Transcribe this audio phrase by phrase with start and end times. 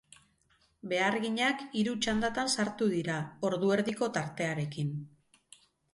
[0.93, 3.19] Beharginak hiru txandatan sartu dira,
[3.51, 4.91] ordu erdiko tartearekin.